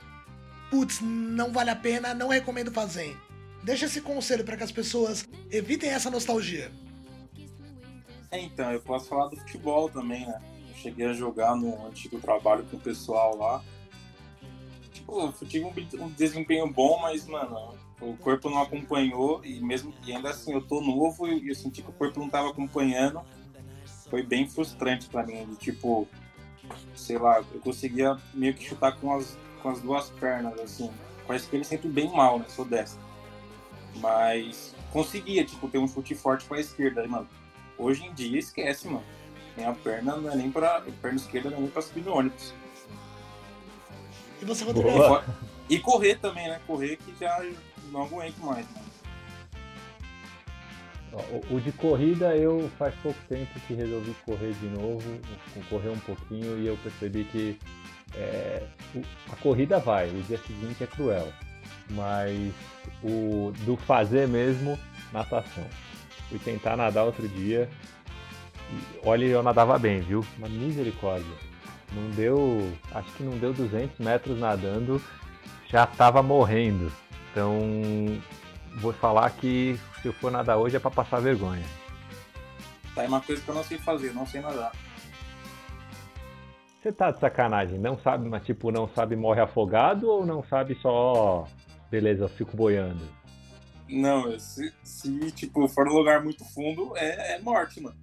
[0.70, 3.18] putz, não vale a pena, não recomendo fazer.
[3.64, 6.72] Deixa esse conselho para que as pessoas evitem essa nostalgia.
[8.32, 10.42] É, então, eu posso falar do futebol também, né?
[10.70, 13.64] Eu cheguei a jogar no antigo trabalho com o pessoal lá.
[14.94, 20.14] Tipo, eu tive um desempenho bom, mas, mano, o corpo não acompanhou e mesmo e
[20.14, 23.22] ainda assim eu tô novo e eu senti que o corpo não tava acompanhando.
[24.10, 26.08] Foi bem frustrante para mim, de, tipo,
[26.96, 30.90] sei lá, eu conseguia meio que chutar com as, com as duas pernas, assim.
[31.26, 32.46] Parece que ele sempre bem mal, né?
[32.48, 32.98] Sou dessa.
[33.98, 37.02] Mas conseguia, tipo, ter um chute forte com a esquerda.
[37.02, 37.28] Aí, mano,
[37.78, 39.04] hoje em dia, esquece, mano.
[39.58, 40.82] Minha perna não é nem pra.
[41.02, 42.54] perna esquerda não é nem pra subir no ônibus.
[44.42, 44.90] E você, Rodrigo?
[45.70, 46.62] E correr também, né?
[46.66, 47.44] Correr que já
[47.92, 48.88] não aguento mais, mano.
[51.50, 55.20] O de corrida eu faz pouco tempo que resolvi correr de novo,
[55.70, 57.60] correr um pouquinho e eu percebi que
[58.14, 58.64] é,
[59.32, 61.32] a corrida vai, o dia seguinte é cruel,
[61.92, 62.54] mas
[63.04, 64.78] o do fazer mesmo,
[65.12, 65.66] natação.
[66.30, 67.70] Fui tentar nadar outro dia,
[68.70, 70.26] e, olha, eu nadava bem, viu?
[70.38, 71.48] Uma misericórdia.
[71.94, 75.02] Não deu, acho que não deu 200 metros nadando,
[75.70, 76.92] já estava morrendo.
[77.38, 78.20] Então
[78.78, 81.64] vou falar que se eu for nadar hoje é para passar vergonha.
[82.96, 84.72] Tá, é uma coisa que eu não sei fazer, não sei nadar.
[86.82, 90.74] Você tá de sacanagem, não sabe, mas tipo, não sabe morre afogado ou não sabe
[90.82, 91.48] só.
[91.92, 93.08] Beleza, eu fico boiando?
[93.88, 97.98] Não, se, se tipo, for num lugar muito fundo, é, é morte, mano.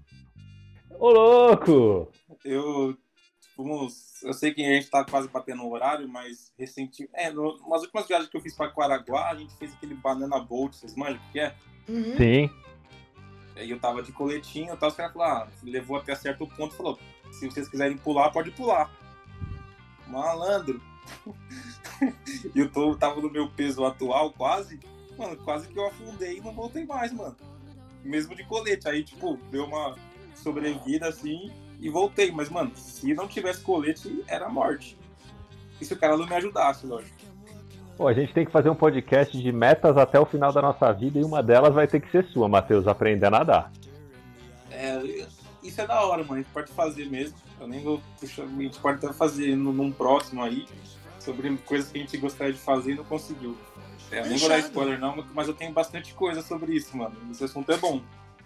[0.96, 2.08] Ô louco!
[2.44, 2.96] Eu,
[3.56, 7.08] eu sei que a gente tá quase batendo o horário, mas recentemente.
[7.14, 10.40] É, no, nas últimas viagens que eu fiz pra Quaraguá, a gente fez aquele banana
[10.40, 11.54] boat, vocês manjam o que é?
[11.88, 12.16] Uhum.
[12.16, 12.50] Sim.
[13.54, 16.76] Aí eu tava de coletinho, tal, os caras falaram, ah, levou até certo ponto e
[16.76, 16.98] falou,
[17.30, 18.90] se vocês quiserem pular, pode pular.
[20.08, 20.82] Malandro.
[22.54, 24.80] e eu tô, tava no meu peso atual, quase.
[25.16, 27.36] Mano, quase que eu afundei e não voltei mais, mano.
[28.02, 28.88] Mesmo de colete.
[28.88, 29.96] Aí, tipo, deu uma
[30.34, 32.30] sobrevida assim e voltei.
[32.30, 34.96] Mas, mano, se não tivesse colete, era morte.
[35.80, 37.14] E se o cara não me ajudasse, lógico.
[37.96, 40.92] Pô, a gente tem que fazer um podcast de metas até o final da nossa
[40.92, 43.72] vida e uma delas vai ter que ser sua, Matheus, aprender a nadar.
[44.70, 45.00] É,
[45.62, 46.34] isso é da hora, mano.
[46.34, 47.36] A gente pode fazer mesmo.
[47.60, 50.66] Eu nem vou puxar, a gente pode até fazer num próximo aí
[51.20, 53.56] sobre coisas que a gente gostaria de fazer e não conseguiu.
[54.10, 57.16] É, eu nem vou dar spoiler não, mas eu tenho bastante coisa sobre isso, mano.
[57.30, 58.02] Esse assunto é bom.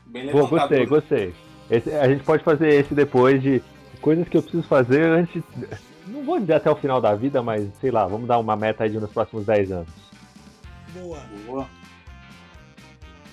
[0.07, 1.35] Bem Pô, gostei, gostei.
[1.71, 3.63] Esse, a gente pode fazer esse depois de
[4.01, 5.43] coisas que eu preciso fazer antes
[6.09, 8.85] não vou dizer até o final da vida, mas sei lá, vamos dar uma meta
[8.85, 9.89] aí de nos próximos 10 anos.
[10.93, 11.21] Boa.
[11.47, 11.69] Boa.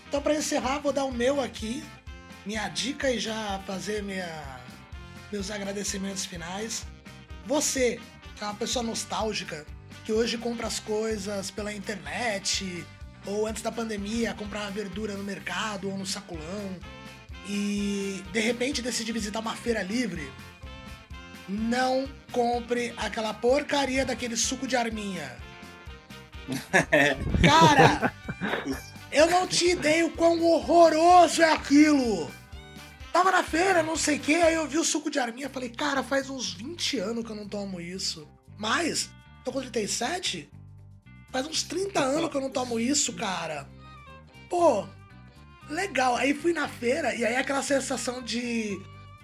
[0.07, 1.83] Então, para encerrar, vou dar o meu aqui,
[2.45, 4.29] minha dica e já fazer minha,
[5.31, 6.85] meus agradecimentos finais.
[7.45, 7.99] Você,
[8.35, 9.65] que é uma pessoa nostálgica,
[10.03, 12.85] que hoje compra as coisas pela internet,
[13.25, 16.75] ou antes da pandemia, comprava verdura no mercado ou no sacolão,
[17.47, 20.31] e de repente decide visitar uma feira livre
[21.47, 25.37] não compre aquela porcaria daquele suco de arminha.
[27.41, 28.13] Cara,
[29.11, 32.29] eu não te ideia o quão horroroso é aquilo.
[33.11, 35.69] Tava na feira, não sei o que, aí eu vi o suco de arminha, falei,
[35.69, 38.27] cara, faz uns 20 anos que eu não tomo isso.
[38.57, 39.09] Mas,
[39.45, 40.49] tô com 37?
[41.31, 43.69] Faz uns 30 anos que eu não tomo isso, cara.
[44.49, 44.85] Pô,
[45.69, 46.15] legal.
[46.15, 48.79] Aí fui na feira e aí aquela sensação de.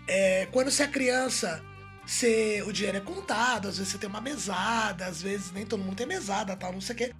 [0.07, 1.63] É, quando você é criança
[2.05, 5.83] você, o dinheiro é contado, às vezes você tem uma mesada, às vezes nem todo
[5.83, 7.13] mundo tem mesada, tal, não sei o quê.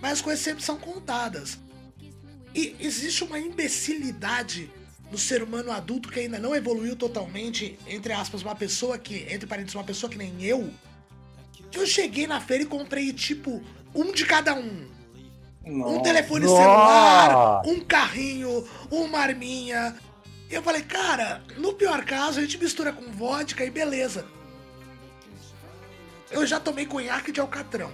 [0.00, 1.58] Mas as coisas sempre são contadas.
[2.54, 4.70] E existe uma imbecilidade
[5.10, 9.46] no ser humano adulto que ainda não evoluiu totalmente, entre aspas, uma pessoa que, entre
[9.46, 10.72] parênteses, uma pessoa que nem eu,
[11.70, 13.62] que eu cheguei na feira e comprei, tipo,
[13.94, 14.88] um de cada um.
[15.68, 15.94] Nossa.
[15.94, 19.94] Um telefone celular, um carrinho, uma arminha,
[20.50, 24.24] e eu falei, cara, no pior caso a gente mistura com vodka e beleza.
[26.30, 27.90] Eu já tomei conhaque de alcatrão,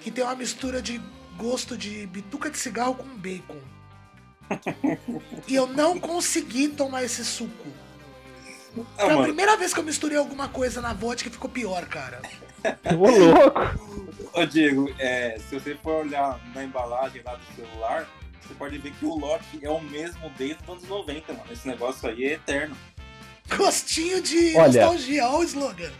[0.00, 1.00] que tem uma mistura de
[1.36, 3.60] gosto de bituca de cigarro com bacon.
[5.46, 7.68] e eu não consegui tomar esse suco.
[8.96, 12.20] Ah, Foi a primeira vez que eu misturei alguma coisa na vodka ficou pior, cara.
[12.96, 13.60] Ô louco!
[14.32, 18.06] Ô Diego, é, se você for olhar na embalagem lá do celular,
[18.40, 21.44] você pode ver que o lote é o mesmo desde os anos 90, mano.
[21.50, 22.76] Esse negócio aí é eterno.
[23.56, 25.90] Gostinho de Olha, nostalgia, olha o slogan.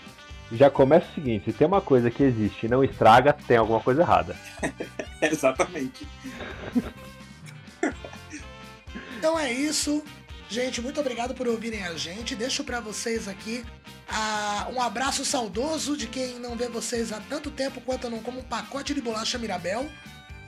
[0.52, 3.80] Já começa o seguinte, se tem uma coisa que existe e não estraga, tem alguma
[3.80, 4.34] coisa errada.
[5.20, 6.06] Exatamente.
[9.18, 10.02] então é isso.
[10.50, 12.34] Gente, muito obrigado por ouvirem a gente.
[12.34, 13.62] Deixo para vocês aqui
[14.08, 18.20] uh, um abraço saudoso de quem não vê vocês há tanto tempo quanto eu não
[18.20, 19.86] como um pacote de bolacha Mirabel.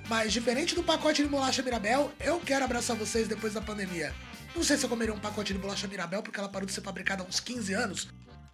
[0.09, 4.15] Mas diferente do pacote de bolacha Mirabel, eu quero abraçar vocês depois da pandemia.
[4.57, 6.81] Não sei se eu comeria um pacote de bolacha Mirabel, porque ela parou de ser
[6.81, 8.09] fabricada há uns 15 anos.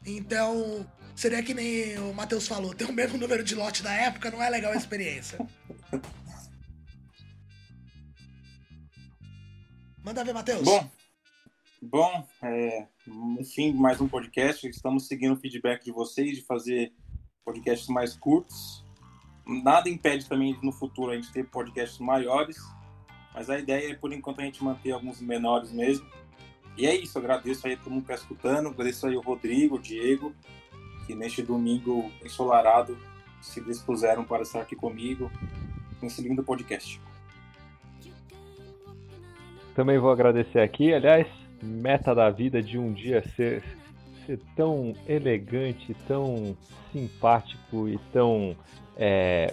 [0.05, 4.31] Então, seria que nem o Matheus falou, tem o mesmo número de lote da época,
[4.31, 5.39] não é legal a experiência.
[10.05, 10.63] Manda ver, Matheus.
[10.63, 10.91] Bom,
[11.91, 12.87] bom é,
[13.39, 14.69] enfim, mais um podcast.
[14.69, 16.93] Estamos seguindo o feedback de vocês, de fazer
[17.45, 18.87] podcasts mais curtos
[19.47, 22.59] nada impede também no futuro a gente ter podcasts maiores,
[23.33, 26.07] mas a ideia é, por enquanto, a gente manter alguns menores mesmo.
[26.77, 29.79] E é isso, agradeço aí todo mundo que está escutando, agradeço aí o Rodrigo, o
[29.79, 30.35] Diego,
[31.07, 32.99] que neste domingo ensolarado
[33.41, 35.31] se dispuseram para estar aqui comigo
[36.03, 37.01] nesse lindo podcast.
[39.75, 41.27] Também vou agradecer aqui, aliás,
[41.67, 43.63] meta da vida de um dia ser,
[44.25, 46.57] ser tão elegante, tão
[46.93, 48.57] simpático e tão
[48.97, 49.53] é,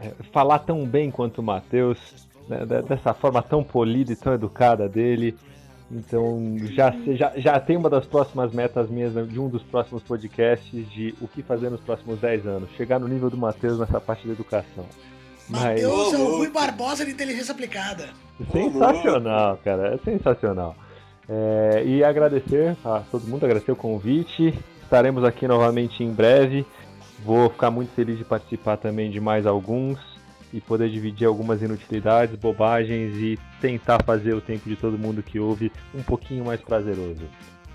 [0.00, 1.98] é, falar tão bem quanto o Matheus,
[2.48, 5.36] né, dessa forma tão polida e tão educada dele.
[5.90, 10.90] Então já, já, já tem uma das próximas metas minhas de um dos próximos podcasts
[10.90, 12.70] de o que fazer nos próximos 10 anos.
[12.76, 14.86] Chegar no nível do Matheus nessa parte da educação.
[15.48, 16.20] Matheus Mas...
[16.20, 18.08] é o Rui Barbosa de inteligência aplicada.
[18.50, 19.94] Sensacional, cara.
[19.94, 20.74] É sensacional.
[21.34, 24.54] É, e agradecer a todo mundo, agradecer o convite
[24.92, 26.66] estaremos aqui novamente em breve.
[27.24, 29.98] Vou ficar muito feliz de participar também de mais alguns
[30.52, 35.40] e poder dividir algumas inutilidades, bobagens e tentar fazer o tempo de todo mundo que
[35.40, 37.22] ouve um pouquinho mais prazeroso.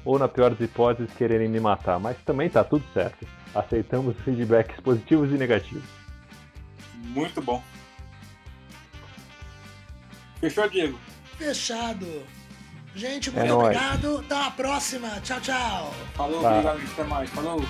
[0.06, 3.26] Ou, na pior das hipóteses, quererem me matar, mas também tá tudo certo.
[3.56, 5.84] Aceitamos feedbacks positivos e negativos.
[6.94, 7.64] Muito bom.
[10.40, 11.00] Fechou, Diego?
[11.36, 12.06] Fechado.
[12.98, 13.78] Gente, É muito nóis.
[13.78, 14.18] obrigado.
[14.26, 15.10] Até a próxima.
[15.24, 15.94] Tchau, tchau.
[16.16, 16.50] Falou, Tá.
[16.50, 17.30] obrigado, até mais.
[17.30, 17.62] Falou.